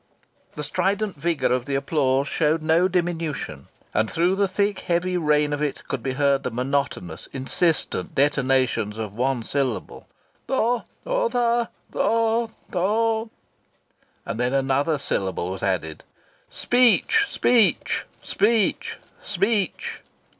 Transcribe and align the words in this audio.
The 0.55 0.63
strident 0.63 1.15
vigour 1.15 1.51
of 1.51 1.65
the 1.65 1.75
applause 1.75 2.27
showed 2.27 2.63
no 2.63 2.87
diminution. 2.87 3.67
And 3.93 4.09
through 4.09 4.35
the 4.35 4.47
thick, 4.47 4.79
heavy 4.79 5.15
rain 5.15 5.53
of 5.53 5.61
it 5.61 5.87
could 5.87 6.01
be 6.01 6.13
heard 6.13 6.41
the 6.41 6.49
monotonous, 6.49 7.27
insistent 7.33 8.15
detonations 8.15 8.97
of 8.97 9.13
one 9.13 9.43
syllable: 9.43 10.07
"'Thor! 10.47 10.85
'Thor! 11.03 11.27
'Thor! 11.43 11.69
'Thor! 11.91 12.49
'Thor!" 12.71 13.29
And 14.25 14.39
then 14.39 14.55
another 14.55 14.97
syllable 14.97 15.51
was 15.51 15.61
added: 15.61 16.03
"Speech! 16.49 17.27
Speech! 17.29 18.07
Speech! 18.23 18.97
Speech!" 19.21 20.01